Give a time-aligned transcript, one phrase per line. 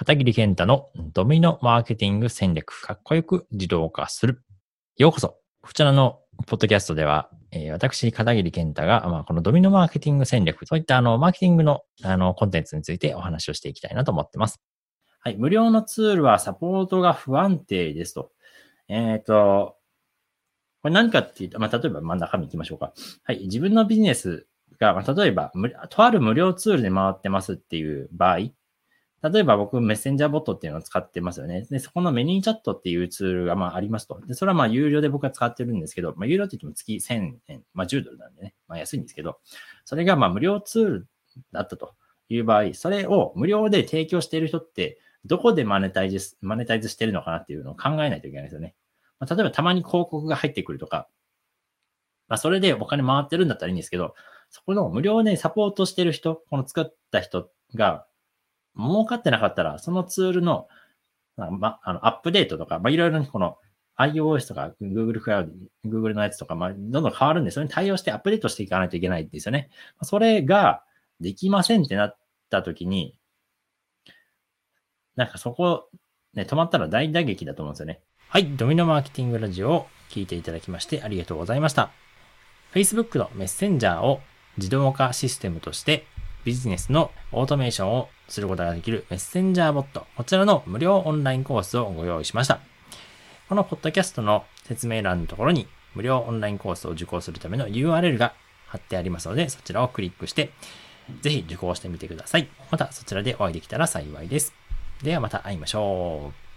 [0.00, 4.42] 片桐健太のドミノマーケティング戦略、かっこよく自動化する。
[4.96, 5.36] ようこそ。
[5.60, 14.62] こちらのポッドキャストでは、えー、私、片桐健太が、まあ、このドミノマーケティング戦略、そういったあの、マーケティングのあの、コンテンツについてお話をしていきたいなと思ってます。
[15.18, 15.36] はい。
[15.36, 18.32] 無料のツールはサポートが不安定ですと。
[18.88, 19.76] えっ、ー、と、
[20.80, 22.94] これ何かっていうと、まあ、例えば真ん中に行きましょうか。
[23.24, 23.40] はい。
[23.40, 24.46] 自分のビジネス
[24.78, 25.52] が、まあ、例えば、
[25.90, 28.38] とある無料ツールで回ってますっていう場合、
[29.22, 31.66] 例えば僕、メッセンジャーボットっていうのを使ってますよね。
[31.70, 34.18] で、そこのメニーチャットっていうツールがまあありますと。
[34.26, 39.38] で、それはまあ有料で僕は使ってるんですけど、まあ有料って言っても月1000円、まあ10ドルなんでね、まあ安いんですけど、
[39.84, 41.08] それがまあ無料ツール
[41.52, 41.94] だったと
[42.30, 48.74] いう場合、それを無料で提供している人って、どこでマネタイズ、マネタイズしてるのかなっていうのを考えないといけないですよね。
[49.18, 51.08] まあ、例えばたまに広告が入ってくるとか、
[52.28, 54.14] まあそれでお金回ってるんだったらいいんですけど、
[54.48, 58.06] そこの無料でサポートしてる人、この作った人が、
[58.76, 60.68] 儲かってなかったら、そのツールの、
[61.36, 63.58] ま、あの、アップデートとか、まあ、いろいろこの
[63.98, 65.52] iOS とか Google クラウ
[65.84, 69.70] ド、Google のやつとか、まあ、どんどん変わるんで、それに対応してアップデートしていかないといけないんですよね。
[70.02, 70.82] それが
[71.20, 73.14] できませんってなった時に、
[75.16, 75.90] なんかそこ、
[76.34, 78.00] ね、止まったら大打撃だと思うんですよね。
[78.28, 78.56] はい。
[78.56, 81.90] ドミノマーケティングラジオを聞いていただきましてありがとうございました。
[82.72, 84.20] Facebook のメッセンジャーを
[84.56, 86.06] 自動化システムとして
[86.44, 92.60] ビジネスのオートメーションをすることができるメッセンジャーボット、こちらの無料オンラインコースをご用意しました。
[93.48, 98.32] このポッドキャストの説明欄のところに無料オンラインコースを受講するための URL が
[98.66, 100.50] 貼ってありますので、そちらをクリックして、
[101.22, 102.48] ぜひ受講してみてください。
[102.70, 104.54] またそちらでお会いできたら幸いです。
[105.02, 106.49] ではまた会いましょう。